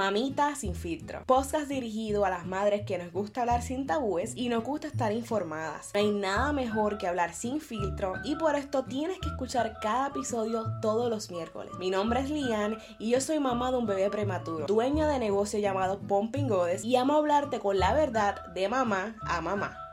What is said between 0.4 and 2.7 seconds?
sin filtro. Podcast dirigido a las